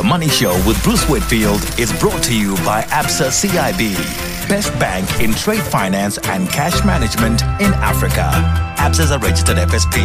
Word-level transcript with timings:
The 0.00 0.06
Money 0.06 0.30
Show 0.30 0.54
with 0.66 0.82
Bruce 0.82 1.06
Whitfield 1.10 1.60
is 1.78 1.92
brought 2.00 2.22
to 2.22 2.34
you 2.34 2.54
by 2.64 2.80
ABSA 2.84 3.28
CIB, 3.28 4.48
best 4.48 4.72
bank 4.78 5.06
in 5.20 5.34
trade 5.34 5.62
finance 5.62 6.16
and 6.16 6.48
cash 6.48 6.82
management 6.86 7.42
in 7.60 7.74
Africa. 7.74 8.30
ABSA 8.78 9.00
is 9.00 9.10
a 9.10 9.18
registered 9.18 9.58
FSP. 9.58 10.00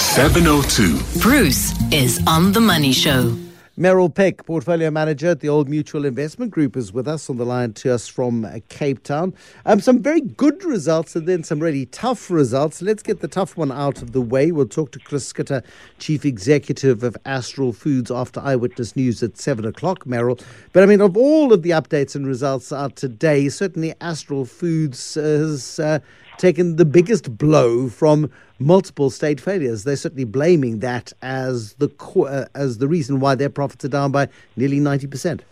Seven 0.00 0.48
oh 0.48 0.62
two. 0.62 0.98
Bruce 1.20 1.72
is 1.92 2.20
on 2.26 2.50
The 2.50 2.60
Money 2.60 2.92
Show. 2.92 3.36
Meryl 3.78 4.12
Pick, 4.12 4.44
Portfolio 4.44 4.90
Manager 4.90 5.28
at 5.28 5.38
the 5.38 5.48
Old 5.48 5.68
Mutual 5.68 6.04
Investment 6.04 6.50
Group, 6.50 6.76
is 6.76 6.92
with 6.92 7.06
us 7.06 7.30
on 7.30 7.36
the 7.36 7.46
line 7.46 7.74
to 7.74 7.94
us 7.94 8.08
from 8.08 8.44
uh, 8.44 8.58
Cape 8.68 9.04
Town. 9.04 9.32
Um, 9.66 9.78
some 9.78 10.02
very 10.02 10.20
good 10.20 10.64
results 10.64 11.14
and 11.14 11.28
then 11.28 11.44
some 11.44 11.60
really 11.60 11.86
tough 11.86 12.28
results. 12.28 12.82
Let's 12.82 13.04
get 13.04 13.20
the 13.20 13.28
tough 13.28 13.56
one 13.56 13.70
out 13.70 14.02
of 14.02 14.10
the 14.10 14.20
way. 14.20 14.50
We'll 14.50 14.66
talk 14.66 14.90
to 14.92 14.98
Chris 14.98 15.32
Schutte, 15.32 15.62
Chief 16.00 16.24
Executive 16.24 17.04
of 17.04 17.16
Astral 17.24 17.72
Foods, 17.72 18.10
after 18.10 18.40
Eyewitness 18.40 18.96
News 18.96 19.22
at 19.22 19.38
7 19.38 19.64
o'clock, 19.64 20.06
Meryl. 20.06 20.42
But 20.72 20.82
I 20.82 20.86
mean, 20.86 21.00
of 21.00 21.16
all 21.16 21.52
of 21.52 21.62
the 21.62 21.70
updates 21.70 22.16
and 22.16 22.26
results 22.26 22.72
out 22.72 22.96
today, 22.96 23.48
certainly 23.48 23.94
Astral 24.00 24.44
Foods 24.44 25.14
has 25.14 25.78
uh, 25.78 26.00
taken 26.38 26.76
the 26.76 26.84
biggest 26.84 27.36
blow 27.36 27.88
from 27.88 28.30
multiple 28.58 29.10
state 29.10 29.40
failures. 29.40 29.84
They're 29.84 29.96
certainly 29.96 30.24
blaming 30.24 30.78
that 30.78 31.12
as 31.20 31.74
the 31.74 31.88
uh, 32.16 32.46
as 32.54 32.78
the 32.78 32.88
reason 32.88 33.20
why 33.20 33.34
their 33.34 33.50
profits 33.50 33.84
are 33.84 33.88
down 33.88 34.12
by 34.12 34.28
nearly 34.56 34.80
ninety 34.80 35.06
percent. 35.06 35.42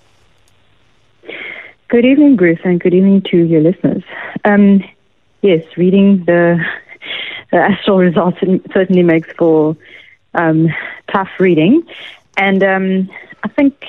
Good 1.88 2.04
evening, 2.04 2.36
Bruce, 2.36 2.58
and 2.64 2.80
good 2.80 2.94
evening 2.94 3.22
to 3.30 3.36
your 3.36 3.60
listeners. 3.60 4.02
Um, 4.44 4.82
yes, 5.42 5.64
reading 5.76 6.24
the, 6.24 6.58
the 7.52 7.58
Astral 7.58 7.98
results 7.98 8.38
certainly 8.74 9.04
makes 9.04 9.30
for 9.38 9.76
um, 10.34 10.68
tough 11.12 11.30
reading, 11.38 11.86
and 12.36 12.64
um, 12.64 13.10
I 13.44 13.48
think 13.48 13.84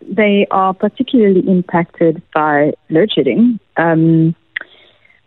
they 0.00 0.46
are 0.50 0.72
particularly 0.72 1.40
impacted 1.46 2.22
by 2.32 2.72
load 2.88 3.12
shedding. 3.12 3.60
Um, 3.76 4.34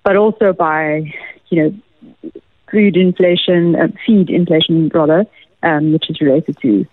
but 0.04 0.16
also 0.16 0.54
by, 0.54 1.14
you 1.50 1.64
know, 1.64 2.32
food 2.72 2.96
inflation, 2.96 3.76
uh, 3.76 3.88
feed 4.06 4.30
inflation 4.30 4.90
rather, 4.94 5.26
um, 5.64 5.94
which 5.94 6.10
is 6.10 6.22
related 6.22 6.58
to 6.62 6.86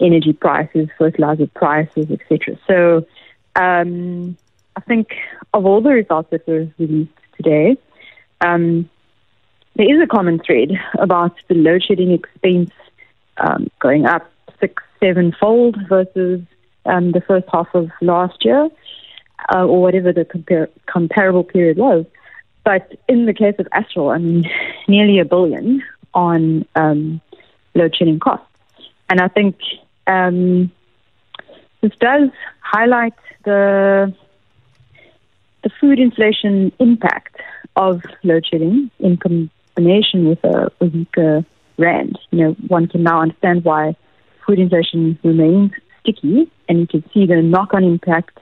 energy 0.00 0.32
prices, 0.32 0.88
fertilizer 0.98 1.46
prices, 1.46 2.10
etc. 2.10 2.58
So 2.66 3.06
um, 3.56 4.36
I 4.76 4.80
think 4.80 5.14
of 5.52 5.66
all 5.66 5.80
the 5.80 5.90
results 5.90 6.30
that 6.30 6.46
were 6.46 6.68
released 6.78 7.12
today, 7.36 7.76
um, 8.40 8.88
there 9.76 9.94
is 9.94 10.02
a 10.02 10.06
common 10.06 10.40
thread 10.40 10.70
about 10.98 11.34
the 11.48 11.54
load 11.54 11.82
shedding 11.82 12.12
expense 12.12 12.70
um, 13.36 13.68
going 13.78 14.06
up 14.06 14.30
six, 14.58 14.82
seven 14.98 15.34
fold 15.38 15.76
versus 15.88 16.40
um, 16.86 17.12
the 17.12 17.20
first 17.20 17.46
half 17.52 17.68
of 17.74 17.90
last 18.00 18.44
year, 18.44 18.68
uh, 19.54 19.64
or 19.64 19.80
whatever 19.80 20.12
the 20.12 20.24
compar- 20.24 20.70
comparable 20.86 21.44
period 21.44 21.78
was. 21.78 22.04
But 22.70 22.96
in 23.08 23.26
the 23.26 23.34
case 23.34 23.56
of 23.58 23.66
Astral, 23.72 24.10
I 24.10 24.18
mean, 24.18 24.48
nearly 24.86 25.18
a 25.18 25.24
billion 25.24 25.82
on 26.14 26.64
um, 26.76 27.20
load 27.74 27.96
shedding 27.96 28.20
costs. 28.20 28.46
And 29.08 29.20
I 29.20 29.26
think 29.26 29.56
um, 30.06 30.70
this 31.80 31.90
does 31.98 32.28
highlight 32.60 33.14
the 33.44 34.14
the 35.64 35.70
food 35.80 35.98
inflation 35.98 36.70
impact 36.78 37.38
of 37.74 38.02
load 38.22 38.46
shedding 38.48 38.88
in 39.00 39.16
combination 39.16 40.28
with 40.28 40.44
a, 40.44 40.70
a 40.80 40.84
weaker 40.84 41.44
rand. 41.76 42.20
You 42.30 42.38
know, 42.38 42.52
one 42.68 42.86
can 42.86 43.02
now 43.02 43.20
understand 43.20 43.64
why 43.64 43.96
food 44.46 44.60
inflation 44.60 45.18
remains 45.24 45.72
sticky, 46.02 46.48
and 46.68 46.78
you 46.78 46.86
can 46.86 47.02
see 47.12 47.26
the 47.26 47.42
knock-on 47.42 47.82
impact 47.82 48.38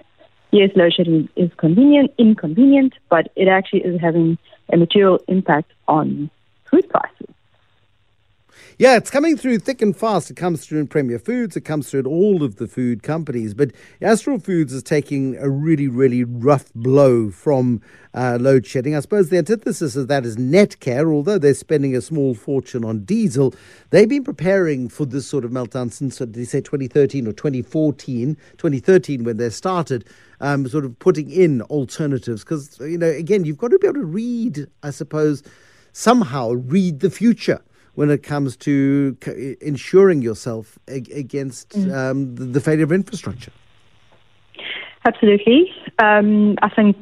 yes, 0.51 0.71
load 0.75 0.93
shedding 0.95 1.29
is 1.37 1.51
convenient, 1.57 2.13
inconvenient, 2.19 2.95
but 3.09 3.31
it 3.37 3.49
actually 3.49 3.81
is 3.81 4.01
having 4.01 4.39
a 4.73 4.77
material 4.77 5.21
impact 5.29 5.73
on 5.87 6.31
food 6.71 6.89
prices. 6.89 7.29
Yeah, 8.81 8.97
it's 8.97 9.11
coming 9.11 9.37
through 9.37 9.59
thick 9.59 9.83
and 9.83 9.97
fast. 9.97 10.31
It 10.31 10.37
comes 10.37 10.65
through 10.65 10.79
in 10.79 10.87
Premier 10.87 11.19
Foods. 11.19 11.57
It 11.57 11.63
comes 11.63 11.91
through 11.91 12.01
at 12.01 12.07
all 12.07 12.45
of 12.45 12.57
the 12.57 12.69
food 12.69 13.03
companies. 13.03 13.53
But 13.53 13.73
Astral 14.01 14.39
Foods 14.39 14.73
is 14.73 14.85
taking 14.85 15.37
a 15.39 15.51
really, 15.51 15.89
really 15.89 16.23
rough 16.23 16.73
blow 16.75 17.29
from 17.31 17.83
uh, 18.15 18.39
load 18.41 18.67
shedding. 18.67 18.95
I 18.95 19.01
suppose 19.01 19.31
the 19.31 19.39
antithesis 19.39 19.97
of 19.97 20.07
that 20.07 20.25
is 20.25 20.37
Netcare. 20.37 21.13
Although 21.13 21.39
they're 21.39 21.55
spending 21.55 21.97
a 21.97 22.01
small 22.01 22.37
fortune 22.37 22.85
on 22.85 23.01
diesel, 23.01 23.53
they've 23.91 24.09
been 24.09 24.23
preparing 24.23 24.89
for 24.89 25.07
this 25.07 25.27
sort 25.27 25.45
of 25.45 25.51
meltdown 25.51 25.93
since, 25.93 26.19
did 26.19 26.35
they 26.35 26.45
say 26.45 26.61
2013 26.61 27.27
or 27.27 27.33
2014? 27.33 28.37
2013 28.59 29.25
when 29.25 29.39
they 29.39 29.51
started. 29.51 30.09
Um, 30.41 30.69
sort 30.69 30.85
of 30.85 30.97
putting 31.01 31.31
in 31.33 31.63
alternatives 31.63 32.45
because 32.45 32.79
you 32.79 32.97
know 32.97 33.09
again 33.09 33.45
you've 33.45 33.59
got 33.59 33.73
to 33.73 33.79
be 33.81 33.89
able 33.89 34.01
to 34.01 34.07
read 34.07 34.69
I 34.85 34.91
suppose 34.91 35.43
somehow 35.93 36.53
read 36.53 37.01
the 37.01 37.11
future 37.11 37.61
when 37.99 38.09
it 38.09 38.23
comes 38.23 38.57
to 38.57 39.17
insuring 39.61 40.23
yourself 40.23 40.79
against 40.87 41.71
mm. 41.71 41.93
um, 41.93 42.37
the, 42.37 42.45
the, 42.45 42.61
failure 42.61 42.85
of 42.85 42.93
infrastructure. 42.93 43.51
Absolutely. 45.05 45.73
Um, 45.99 46.57
I 46.63 46.69
think 46.69 46.99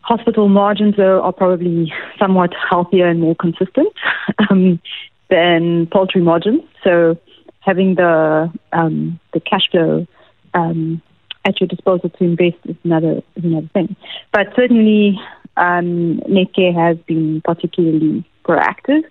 hospital 0.00 0.48
margins 0.48 0.98
are, 0.98 1.20
are, 1.20 1.32
probably 1.32 1.92
somewhat 2.18 2.54
healthier 2.70 3.06
and 3.06 3.20
more 3.20 3.36
consistent 3.36 3.92
um, 4.50 4.80
than 5.28 5.86
poultry 5.88 6.22
margins. 6.22 6.62
So 6.82 7.18
having 7.60 7.96
the 7.96 8.50
um, 8.72 9.20
the 9.34 9.40
cash 9.40 9.68
flow 9.70 10.06
um, 10.54 11.02
at 11.44 11.60
your 11.60 11.68
disposal 11.68 12.10
to 12.10 12.24
invest 12.24 12.58
is 12.64 12.76
another 12.84 13.22
is 13.36 13.44
another 13.44 13.68
thing. 13.72 13.96
But 14.32 14.48
certainly, 14.54 15.18
um, 15.56 16.20
Netcare 16.28 16.74
has 16.74 16.96
been 17.06 17.40
particularly 17.42 18.24
proactive. 18.44 19.02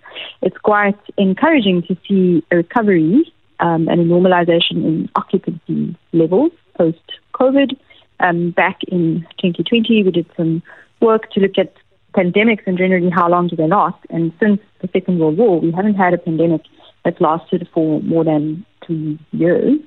It's 0.42 0.56
quite 0.58 0.98
encouraging 1.16 1.82
to 1.82 1.96
see 2.06 2.44
a 2.50 2.56
recovery 2.56 3.32
um, 3.60 3.88
and 3.88 4.00
a 4.00 4.04
normalization 4.04 4.84
in 4.84 5.08
occupancy 5.14 5.96
levels 6.12 6.52
post 6.76 6.98
COVID. 7.34 7.76
Um, 8.20 8.50
back 8.50 8.80
in 8.88 9.26
2020, 9.38 10.04
we 10.04 10.10
did 10.10 10.26
some 10.36 10.62
work 11.00 11.30
to 11.32 11.40
look 11.40 11.56
at 11.58 11.72
pandemics 12.14 12.66
and 12.66 12.76
generally 12.76 13.10
how 13.10 13.28
long 13.28 13.48
do 13.48 13.56
they 13.56 13.66
last. 13.66 13.98
And 14.10 14.32
since 14.40 14.60
the 14.80 14.88
Second 14.92 15.18
World 15.18 15.38
War, 15.38 15.60
we 15.60 15.72
haven't 15.72 15.94
had 15.94 16.12
a 16.12 16.18
pandemic 16.18 16.62
that's 17.04 17.20
lasted 17.20 17.68
for 17.72 18.00
more 18.02 18.24
than 18.24 18.66
two 18.86 19.18
years. 19.32 19.78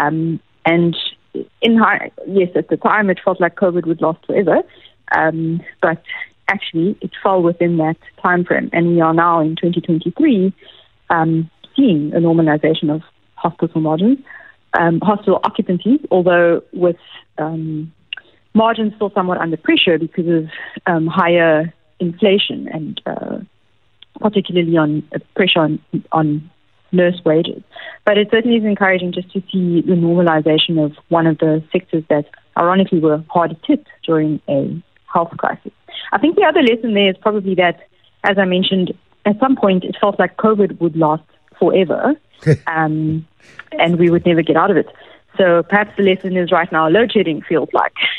Um, 0.00 0.40
and 0.64 0.96
in 1.60 1.76
high, 1.76 2.10
yes, 2.26 2.50
at 2.54 2.68
the 2.68 2.76
time 2.76 3.10
it 3.10 3.20
felt 3.24 3.40
like 3.40 3.56
COVID 3.56 3.86
would 3.86 4.00
last 4.00 4.24
forever. 4.26 4.62
Um, 5.16 5.60
but 5.80 6.02
actually 6.48 6.96
it 7.00 7.10
fell 7.22 7.42
within 7.42 7.76
that 7.78 7.96
time 8.22 8.44
frame. 8.44 8.70
And 8.72 8.88
we 8.88 9.00
are 9.00 9.14
now 9.14 9.40
in 9.40 9.56
2023 9.56 10.52
um, 11.10 11.50
seeing 11.74 12.12
a 12.14 12.18
normalization 12.18 12.94
of 12.94 13.02
hospital 13.34 13.80
margins, 13.80 14.18
um, 14.78 15.00
hospital 15.00 15.40
occupancy, 15.44 16.00
although 16.10 16.62
with 16.72 16.96
um, 17.38 17.92
margins 18.54 18.94
still 18.94 19.10
somewhat 19.14 19.38
under 19.38 19.56
pressure 19.56 19.98
because 19.98 20.26
of 20.28 20.48
um, 20.86 21.06
higher 21.06 21.72
inflation 22.00 22.68
and 22.68 23.00
uh, 23.06 23.38
particularly 24.20 24.76
on 24.76 25.06
uh, 25.14 25.18
pressure 25.34 25.60
on, 25.60 25.78
on 26.12 26.50
nurse 26.96 27.20
wages. 27.24 27.62
But 28.04 28.18
it 28.18 28.28
certainly 28.30 28.56
is 28.56 28.64
encouraging 28.64 29.12
just 29.12 29.32
to 29.32 29.40
see 29.52 29.82
the 29.82 29.94
normalization 29.94 30.84
of 30.84 30.92
one 31.08 31.26
of 31.26 31.38
the 31.38 31.62
sectors 31.72 32.04
that 32.08 32.26
ironically 32.56 33.00
were 33.00 33.22
hard 33.28 33.56
hit 33.66 33.86
during 34.04 34.40
a 34.48 34.82
health 35.12 35.30
crisis. 35.36 35.72
I 36.12 36.18
think 36.18 36.36
the 36.36 36.44
other 36.44 36.62
lesson 36.62 36.94
there 36.94 37.10
is 37.10 37.16
probably 37.20 37.54
that, 37.56 37.80
as 38.24 38.38
I 38.38 38.44
mentioned, 38.44 38.92
at 39.24 39.38
some 39.40 39.56
point 39.56 39.84
it 39.84 39.96
felt 40.00 40.18
like 40.18 40.36
COVID 40.36 40.80
would 40.80 40.96
last 40.96 41.24
forever, 41.58 42.14
um, 42.66 43.26
and 43.72 43.98
we 43.98 44.10
would 44.10 44.24
never 44.26 44.42
get 44.42 44.56
out 44.56 44.70
of 44.70 44.76
it. 44.76 44.86
So 45.36 45.62
perhaps 45.68 45.90
the 45.96 46.02
lesson 46.02 46.36
is 46.36 46.50
right 46.50 46.70
now 46.72 46.88
load 46.88 47.12
shedding 47.12 47.42
feels 47.42 47.68
like 47.72 47.92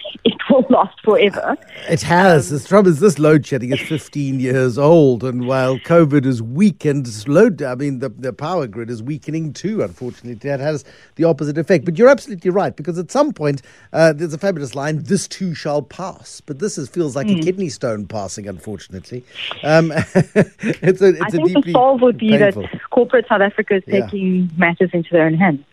will 0.58 0.66
last 0.70 1.00
forever. 1.02 1.58
It 1.90 2.02
has. 2.02 2.52
Um, 2.52 2.58
the 2.58 2.64
trouble 2.64 2.90
is 2.90 3.00
this 3.00 3.20
load 3.20 3.46
shedding 3.46 3.72
is 3.72 3.82
15 3.82 4.40
years 4.40 4.78
old, 4.78 5.24
and 5.24 5.48
while 5.48 5.78
COVID 5.80 6.26
is 6.26 6.42
weakened, 6.42 7.08
load, 7.28 7.62
I 7.62 7.76
mean, 7.76 8.00
the, 8.00 8.10
the 8.10 8.34
power 8.34 8.68
grid 8.68 8.90
is 8.90 9.04
weakening 9.04 9.54
too, 9.54 9.82
unfortunately. 9.82 10.36
That 10.50 10.60
has 10.60 10.84
the 11.16 11.24
opposite 11.26 11.58
effect. 11.58 11.86
But 11.86 11.98
you're 11.98 12.10
absolutely 12.10 12.50
right, 12.50 12.76
because 12.76 12.98
at 12.98 13.12
some 13.12 13.34
point, 13.34 13.62
uh, 13.94 14.14
there's 14.14 14.34
a 14.34 14.38
fabulous 14.38 14.76
line, 14.76 15.04
this 15.04 15.28
too 15.28 15.54
shall 15.54 15.82
pass. 15.82 16.42
But 16.42 16.60
this 16.60 16.78
is, 16.78 16.90
feels 16.90 17.16
like 17.16 17.28
mm. 17.28 17.32
a 17.32 17.36
hmm. 17.36 17.42
kidney 17.42 17.70
stone 17.70 18.08
passing, 18.08 18.48
unfortunately. 18.48 19.24
Um, 19.64 19.92
it's 19.96 21.02
a, 21.02 21.10
it's 21.10 21.22
I 21.22 21.30
think 21.30 21.66
the 21.66 21.72
solve 21.72 22.02
would 22.02 22.18
be 22.18 22.38
painful. 22.38 22.64
that 22.64 22.90
corporate 22.90 23.28
South 23.28 23.42
Africa 23.42 23.76
is 23.76 23.84
taking 23.86 24.36
yeah. 24.36 24.48
matters 24.58 24.90
into 24.94 25.10
their 25.12 25.26
own 25.26 25.36
hands. 25.36 25.64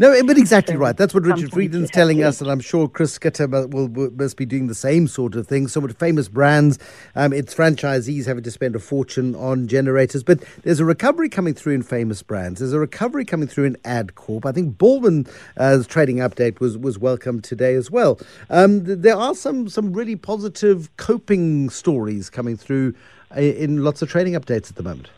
No, 0.00 0.18
but 0.24 0.38
exactly 0.38 0.76
right. 0.76 0.96
That's 0.96 1.12
what 1.12 1.24
Richard 1.24 1.52
to 1.52 1.86
telling 1.88 2.22
us, 2.24 2.40
and 2.40 2.50
I'm 2.50 2.60
sure 2.60 2.88
Chris 2.88 3.18
Schutte 3.18 3.70
will, 3.70 3.86
will, 3.86 4.10
must 4.12 4.38
be 4.38 4.46
doing 4.46 4.66
the 4.66 4.74
same 4.74 5.06
sort 5.06 5.34
of 5.34 5.46
thing. 5.46 5.68
Some 5.68 5.84
of 5.84 5.90
the 5.90 5.94
famous 5.96 6.26
brands, 6.26 6.78
um, 7.16 7.34
it's 7.34 7.54
franchisees 7.54 8.24
having 8.24 8.42
to 8.44 8.50
spend 8.50 8.74
a 8.74 8.78
fortune 8.78 9.34
on 9.34 9.68
generators, 9.68 10.22
but 10.22 10.42
there's 10.62 10.80
a 10.80 10.86
recovery 10.86 11.28
coming 11.28 11.52
through 11.52 11.74
in 11.74 11.82
famous 11.82 12.22
brands. 12.22 12.60
There's 12.60 12.72
a 12.72 12.78
recovery 12.78 13.26
coming 13.26 13.46
through 13.46 13.64
in 13.64 13.76
AdCorp. 13.84 14.46
I 14.46 14.52
think 14.52 14.78
Balwin's 14.78 15.30
uh, 15.58 15.82
trading 15.86 16.16
update 16.16 16.60
was 16.60 16.78
was 16.78 16.98
welcome 16.98 17.42
today 17.42 17.74
as 17.74 17.90
well. 17.90 18.18
Um, 18.48 18.86
th- 18.86 19.00
there 19.00 19.16
are 19.16 19.34
some 19.34 19.68
some 19.68 19.92
really 19.92 20.16
positive 20.16 20.88
coping 20.96 21.68
stories 21.68 22.30
coming 22.30 22.56
through 22.56 22.94
i- 23.32 23.40
in 23.40 23.84
lots 23.84 24.00
of 24.00 24.08
trading 24.08 24.32
updates 24.32 24.70
at 24.70 24.76
the 24.76 24.82
moment. 24.82 25.10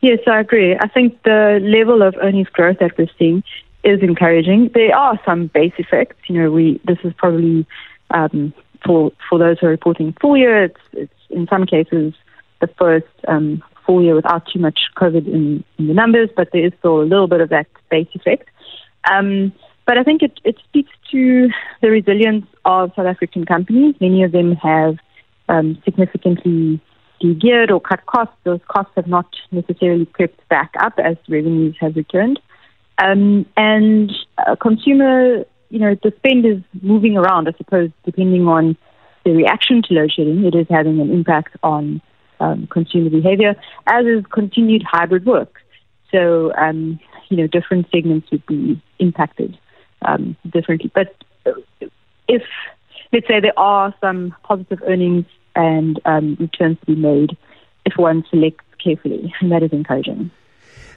Yes, 0.00 0.20
I 0.26 0.40
agree. 0.40 0.76
I 0.76 0.88
think 0.88 1.22
the 1.24 1.58
level 1.62 2.02
of 2.02 2.14
earnings 2.22 2.48
growth 2.48 2.78
that 2.78 2.96
we're 2.96 3.08
seeing 3.18 3.42
is 3.82 4.00
encouraging. 4.02 4.70
There 4.74 4.94
are 4.94 5.18
some 5.24 5.48
base 5.48 5.72
effects. 5.78 6.16
You 6.28 6.42
know, 6.42 6.50
we 6.50 6.80
this 6.84 6.98
is 7.04 7.12
probably 7.16 7.66
um, 8.10 8.54
for 8.84 9.12
for 9.28 9.38
those 9.38 9.58
who 9.58 9.66
are 9.66 9.70
reporting 9.70 10.14
full 10.20 10.36
year. 10.36 10.64
It's 10.64 10.80
it's 10.92 11.12
in 11.30 11.46
some 11.48 11.66
cases 11.66 12.14
the 12.60 12.68
first 12.78 13.06
um, 13.26 13.62
full 13.86 14.02
year 14.02 14.14
without 14.14 14.46
too 14.52 14.58
much 14.58 14.78
COVID 14.96 15.26
in, 15.26 15.64
in 15.78 15.86
the 15.88 15.94
numbers, 15.94 16.28
but 16.36 16.48
there 16.52 16.64
is 16.64 16.72
still 16.78 17.00
a 17.00 17.02
little 17.02 17.28
bit 17.28 17.40
of 17.40 17.48
that 17.48 17.66
base 17.90 18.08
effect. 18.14 18.48
Um, 19.10 19.52
but 19.86 19.96
I 19.96 20.02
think 20.02 20.22
it, 20.22 20.38
it 20.44 20.56
speaks 20.68 20.90
to 21.12 21.48
the 21.80 21.88
resilience 21.88 22.46
of 22.64 22.92
South 22.94 23.06
African 23.06 23.46
companies. 23.46 23.94
Many 24.00 24.22
of 24.22 24.32
them 24.32 24.54
have 24.56 24.98
um, 25.48 25.80
significantly 27.18 27.34
de-geared 27.34 27.70
or 27.70 27.80
cut 27.80 28.06
costs. 28.06 28.34
Those 28.44 28.60
costs 28.68 28.92
have 28.96 29.06
not 29.06 29.26
necessarily 29.50 30.06
crept 30.06 30.46
back 30.48 30.72
up 30.80 30.98
as 30.98 31.16
revenues 31.28 31.76
have 31.80 31.96
returned. 31.96 32.40
Um, 32.98 33.46
and 33.56 34.12
uh, 34.46 34.56
consumer, 34.56 35.44
you 35.70 35.78
know, 35.78 35.96
the 36.02 36.12
spend 36.16 36.46
is 36.46 36.62
moving 36.82 37.16
around, 37.16 37.48
I 37.48 37.52
suppose, 37.56 37.90
depending 38.04 38.46
on 38.46 38.76
the 39.24 39.32
reaction 39.32 39.82
to 39.82 39.94
load 39.94 40.12
shedding. 40.12 40.44
It 40.44 40.54
is 40.54 40.66
having 40.70 41.00
an 41.00 41.10
impact 41.12 41.56
on 41.62 42.00
um, 42.40 42.66
consumer 42.68 43.10
behavior, 43.10 43.54
as 43.86 44.06
is 44.06 44.24
continued 44.32 44.82
hybrid 44.82 45.26
work. 45.26 45.60
So, 46.10 46.52
um, 46.54 46.98
you 47.28 47.36
know, 47.36 47.46
different 47.46 47.86
segments 47.92 48.30
would 48.30 48.46
be 48.46 48.80
impacted 48.98 49.58
um, 50.02 50.36
differently. 50.50 50.90
But 50.94 51.14
uh, 51.46 51.52
if, 52.26 52.42
let's 53.12 53.28
say, 53.28 53.40
there 53.40 53.58
are 53.58 53.94
some 54.00 54.34
positive 54.42 54.82
earnings 54.86 55.26
and 55.58 56.00
um, 56.06 56.36
returns 56.40 56.78
to 56.80 56.86
be 56.86 56.94
made, 56.94 57.36
if 57.84 57.98
one 57.98 58.24
selects 58.30 58.64
carefully, 58.82 59.34
and 59.40 59.52
that 59.52 59.62
is 59.62 59.72
encouraging. 59.72 60.30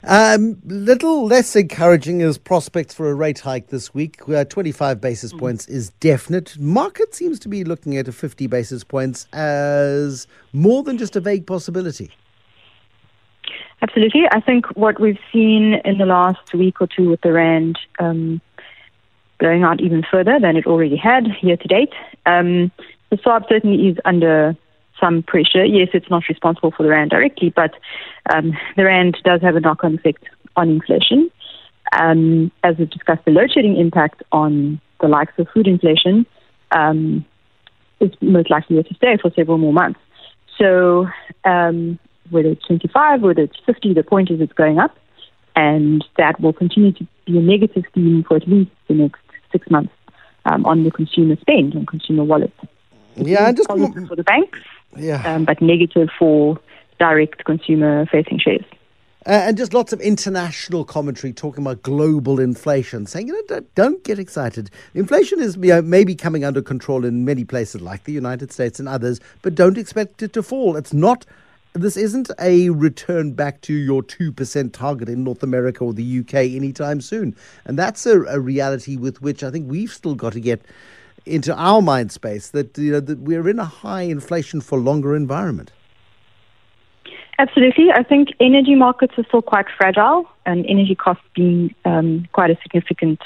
Um, 0.04 0.60
little 0.64 1.26
less 1.26 1.54
encouraging 1.54 2.22
is 2.22 2.36
prospects 2.36 2.92
for 2.92 3.08
a 3.08 3.14
rate 3.14 3.40
hike 3.40 3.68
this 3.68 3.94
week. 3.94 4.28
Uh, 4.28 4.44
25 4.44 5.00
basis 5.00 5.32
points 5.32 5.68
is 5.68 5.90
definite. 6.00 6.58
Market 6.58 7.14
seems 7.14 7.38
to 7.40 7.48
be 7.48 7.62
looking 7.62 7.96
at 7.96 8.08
a 8.08 8.12
50 8.12 8.48
basis 8.48 8.82
points 8.82 9.28
as 9.32 10.26
more 10.52 10.82
than 10.82 10.98
just 10.98 11.14
a 11.14 11.20
vague 11.20 11.46
possibility. 11.46 12.10
Absolutely. 13.80 14.22
I 14.32 14.40
think 14.40 14.66
what 14.76 15.00
we've 15.00 15.18
seen 15.32 15.80
in 15.84 15.98
the 15.98 16.06
last 16.06 16.52
week 16.52 16.80
or 16.80 16.88
two 16.88 17.10
with 17.10 17.20
the 17.20 17.32
Rand 17.32 17.78
um, 18.00 18.40
going 19.38 19.62
out 19.62 19.80
even 19.80 20.04
further 20.08 20.38
than 20.40 20.56
it 20.56 20.66
already 20.66 20.96
had 20.96 21.26
year 21.42 21.56
to 21.56 21.68
date, 21.68 21.92
um, 22.26 22.72
the 23.12 23.18
SARB 23.18 23.46
certainly 23.46 23.88
is 23.88 23.98
under 24.06 24.56
some 24.98 25.22
pressure. 25.22 25.66
Yes, 25.66 25.88
it's 25.92 26.08
not 26.08 26.22
responsible 26.30 26.70
for 26.70 26.82
the 26.82 26.88
Rand 26.88 27.10
directly, 27.10 27.50
but 27.54 27.74
um, 28.32 28.56
the 28.74 28.84
Rand 28.84 29.18
does 29.22 29.42
have 29.42 29.54
a 29.54 29.60
knock 29.60 29.84
on 29.84 29.96
effect 29.96 30.24
on 30.56 30.70
inflation. 30.70 31.30
Um, 31.92 32.50
as 32.64 32.76
we've 32.78 32.88
discussed, 32.88 33.26
the 33.26 33.30
load 33.30 33.52
shedding 33.52 33.76
impact 33.76 34.22
on 34.32 34.80
the 35.02 35.08
likes 35.08 35.34
of 35.36 35.46
food 35.52 35.66
inflation 35.66 36.24
um, 36.70 37.22
is 38.00 38.12
most 38.22 38.48
likely 38.48 38.82
to 38.82 38.94
stay 38.94 39.18
for 39.20 39.30
several 39.36 39.58
more 39.58 39.74
months. 39.74 40.00
So, 40.56 41.06
um, 41.44 41.98
whether 42.30 42.48
it's 42.48 42.64
25, 42.64 43.20
whether 43.20 43.42
it's 43.42 43.58
50, 43.66 43.92
the 43.92 44.02
point 44.02 44.30
is 44.30 44.40
it's 44.40 44.54
going 44.54 44.78
up, 44.78 44.96
and 45.54 46.02
that 46.16 46.40
will 46.40 46.54
continue 46.54 46.92
to 46.92 47.06
be 47.26 47.36
a 47.36 47.42
negative 47.42 47.84
theme 47.92 48.24
for 48.26 48.38
at 48.38 48.48
least 48.48 48.70
the 48.88 48.94
next 48.94 49.20
six 49.50 49.68
months 49.70 49.92
um, 50.46 50.64
on 50.64 50.84
the 50.84 50.90
consumer 50.90 51.36
spend 51.40 51.74
and 51.74 51.86
consumer 51.86 52.24
wallet. 52.24 52.52
Yeah, 53.16 53.52
just 53.52 53.68
positive 53.68 54.08
for 54.08 54.16
the 54.16 54.24
banks, 54.24 54.58
yeah, 54.96 55.34
um, 55.34 55.44
but 55.44 55.60
negative 55.60 56.08
for 56.18 56.58
direct 56.98 57.44
consumer 57.44 58.06
facing 58.06 58.38
shares. 58.38 58.64
Uh, 59.24 59.46
and 59.46 59.56
just 59.56 59.72
lots 59.72 59.92
of 59.92 60.00
international 60.00 60.84
commentary 60.84 61.32
talking 61.32 61.62
about 61.62 61.80
global 61.82 62.40
inflation, 62.40 63.06
saying, 63.06 63.28
you 63.28 63.32
know, 63.32 63.42
don't, 63.46 63.74
don't 63.76 64.02
get 64.02 64.18
excited. 64.18 64.68
Inflation 64.94 65.40
is 65.40 65.56
you 65.56 65.68
know, 65.68 65.80
maybe 65.80 66.16
coming 66.16 66.44
under 66.44 66.60
control 66.60 67.04
in 67.04 67.24
many 67.24 67.44
places 67.44 67.80
like 67.80 68.02
the 68.02 68.12
United 68.12 68.50
States 68.50 68.80
and 68.80 68.88
others, 68.88 69.20
but 69.42 69.54
don't 69.54 69.78
expect 69.78 70.22
it 70.22 70.32
to 70.32 70.42
fall. 70.42 70.76
It's 70.76 70.92
not. 70.92 71.24
This 71.74 71.96
isn't 71.96 72.30
a 72.40 72.70
return 72.70 73.32
back 73.32 73.60
to 73.62 73.72
your 73.72 74.02
2% 74.02 74.72
target 74.72 75.08
in 75.08 75.22
North 75.22 75.42
America 75.42 75.84
or 75.84 75.94
the 75.94 76.18
UK 76.18 76.34
anytime 76.34 77.00
soon. 77.00 77.36
And 77.64 77.78
that's 77.78 78.04
a, 78.04 78.22
a 78.24 78.40
reality 78.40 78.96
with 78.96 79.22
which 79.22 79.44
I 79.44 79.50
think 79.50 79.70
we've 79.70 79.92
still 79.92 80.16
got 80.16 80.32
to 80.34 80.40
get 80.40 80.62
into 81.26 81.54
our 81.54 81.80
mind 81.80 82.12
space 82.12 82.50
that, 82.50 82.76
you 82.76 82.92
know, 82.92 83.00
that 83.00 83.20
we're 83.20 83.48
in 83.48 83.58
a 83.58 83.64
high 83.64 84.02
inflation 84.02 84.60
for 84.60 84.78
longer 84.78 85.14
environment. 85.14 85.72
Absolutely. 87.38 87.90
I 87.92 88.02
think 88.02 88.28
energy 88.40 88.74
markets 88.74 89.14
are 89.16 89.24
still 89.24 89.42
quite 89.42 89.66
fragile, 89.76 90.28
and 90.46 90.64
energy 90.66 90.94
costs 90.94 91.24
being 91.34 91.74
um, 91.84 92.28
quite 92.32 92.50
a 92.50 92.58
significant 92.62 93.20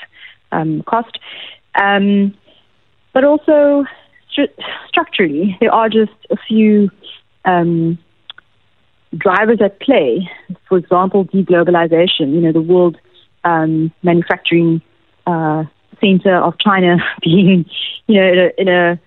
um, 0.52 0.82
cost. 0.84 1.18
Um, 1.74 2.34
but 3.12 3.24
also, 3.24 3.84
stru- 4.32 4.52
structurally, 4.88 5.56
there 5.60 5.72
are 5.72 5.88
just 5.88 6.12
a 6.30 6.36
few 6.36 6.90
um, 7.44 7.98
drivers 9.16 9.60
at 9.60 9.80
play. 9.80 10.30
For 10.68 10.78
example, 10.78 11.26
deglobalization. 11.26 12.32
You 12.32 12.40
know, 12.40 12.52
the 12.52 12.62
world 12.62 12.96
um, 13.44 13.92
manufacturing 14.02 14.80
uh, 15.26 15.64
center 16.00 16.36
of 16.36 16.58
China 16.58 16.96
being, 17.22 17.66
you 18.06 18.20
know, 18.20 18.26
in 18.26 18.38
a, 18.38 18.50
in 18.58 18.68
a 18.68 19.00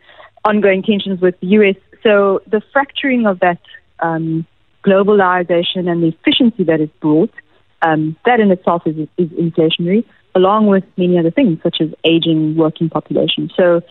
ongoing 0.46 0.84
tensions 0.84 1.22
with 1.22 1.40
the 1.40 1.48
U.S. 1.48 1.76
So 2.04 2.42
the 2.48 2.62
fracturing 2.72 3.26
of 3.26 3.40
that 3.40 3.60
um, 4.00 4.46
globalization 4.86 5.90
and 5.90 6.04
the 6.04 6.08
efficiency 6.08 6.64
that 6.64 6.80
is 6.80 6.90
brought, 7.02 7.32
um, 7.82 8.16
that 8.26 8.40
in 8.40 8.52
itself 8.52 8.84
is, 8.86 9.08
is 9.18 9.30
inflationary, 9.30 10.06
along 10.36 10.68
with 10.68 10.84
many 10.98 11.18
other 11.18 11.32
things 11.32 11.60
such 11.64 11.78
as 11.82 11.90
aging 12.04 12.56
working 12.56 12.90
population. 12.90 13.50
So 13.56 13.82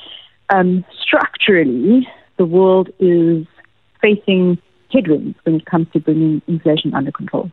um, 0.51 0.85
structurally, 1.01 2.09
the 2.37 2.47
world 2.47 2.89
is 2.99 3.47
facing 4.01 4.59
headwinds 4.93 5.37
when 5.43 5.57
it 5.57 5.67
comes 5.67 5.89
to 5.93 6.01
bringing 6.01 6.41
inflation 6.47 6.95
under 6.95 7.13
control. 7.13 7.51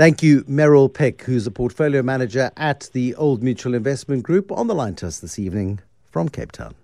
Thank 0.00 0.22
you, 0.22 0.44
Meryl 0.44 0.90
Pick, 0.90 1.24
who's 1.24 1.46
a 1.46 1.50
portfolio 1.50 2.00
manager 2.00 2.50
at 2.56 2.88
the 2.94 3.14
Old 3.16 3.42
Mutual 3.42 3.74
Investment 3.74 4.22
Group, 4.22 4.50
on 4.50 4.66
the 4.66 4.74
line 4.74 4.94
to 4.94 5.08
us 5.08 5.20
this 5.20 5.38
evening 5.38 5.80
from 6.06 6.30
Cape 6.30 6.52
Town. 6.52 6.74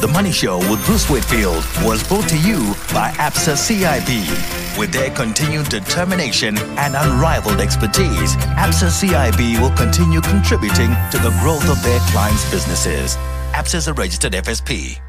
The 0.00 0.08
Money 0.12 0.30
Show 0.30 0.58
with 0.70 0.86
Bruce 0.86 1.10
Whitfield 1.10 1.64
was 1.82 2.06
brought 2.06 2.28
to 2.28 2.38
you 2.38 2.58
by 2.94 3.10
ABSA 3.18 3.56
CIB. 3.56 4.78
With 4.78 4.92
their 4.92 5.10
continued 5.10 5.70
determination 5.70 6.56
and 6.78 6.94
unrivaled 6.94 7.58
expertise, 7.58 8.36
ABSA 8.36 9.02
CIB 9.02 9.60
will 9.60 9.76
continue 9.76 10.20
contributing 10.20 10.94
to 11.10 11.18
the 11.18 11.36
growth 11.40 11.68
of 11.68 11.82
their 11.82 11.98
clients' 12.12 12.48
businesses. 12.48 13.16
ABSA 13.54 13.74
is 13.74 13.88
a 13.88 13.94
registered 13.94 14.34
FSP. 14.34 15.00